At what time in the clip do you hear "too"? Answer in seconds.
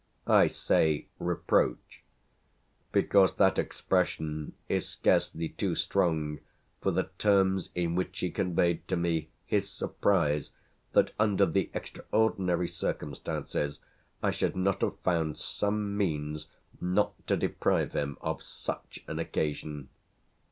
5.49-5.75